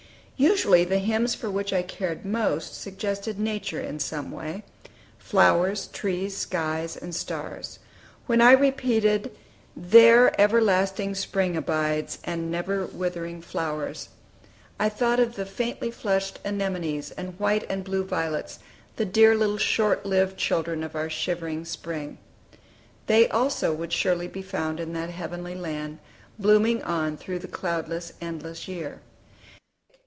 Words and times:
Usually, 0.37 0.83
the 0.83 0.97
hymns 0.97 1.35
for 1.35 1.51
which 1.51 1.71
I 1.71 1.83
cared 1.83 2.25
most 2.25 2.73
suggested 2.73 3.37
Nature 3.39 3.79
in 3.79 3.99
some 3.99 4.31
way, 4.31 4.63
flowers, 5.19 5.85
trees, 5.85 6.35
skies, 6.35 6.97
and 6.97 7.13
stars. 7.13 7.77
When 8.25 8.41
I 8.41 8.53
repeated, 8.53 9.37
"There 9.77 10.31
everlasting 10.41 11.13
spring 11.13 11.55
abides, 11.55 12.17
And 12.23 12.49
never 12.49 12.87
withering 12.87 13.43
flowers," 13.43 14.09
I 14.79 14.89
thought 14.89 15.19
of 15.19 15.35
the 15.35 15.45
faintly 15.45 15.91
flushed 15.91 16.39
anemones 16.43 17.11
and 17.11 17.37
white 17.39 17.69
and 17.69 17.83
blue 17.83 18.03
violets, 18.03 18.57
the 18.95 19.05
dear 19.05 19.35
little 19.35 19.59
short 19.59 20.07
lived 20.07 20.37
children 20.39 20.81
of 20.83 20.95
our 20.95 21.07
shivering 21.09 21.65
spring. 21.65 22.17
They 23.05 23.27
also 23.29 23.75
would 23.75 23.93
surely 23.93 24.27
be 24.27 24.41
found 24.41 24.79
in 24.79 24.93
that 24.93 25.11
heavenly 25.11 25.53
land, 25.53 25.99
blooming 26.39 26.81
on 26.81 27.15
through 27.15 27.37
the 27.39 27.47
cloudless, 27.47 28.13
endless 28.19 28.67
year. 28.67 29.01